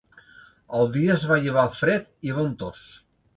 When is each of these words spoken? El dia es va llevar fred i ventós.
El 0.77 0.89
dia 0.95 1.11
es 1.17 1.25
va 1.33 1.37
llevar 1.43 1.67
fred 1.75 2.09
i 2.31 2.35
ventós. 2.41 2.89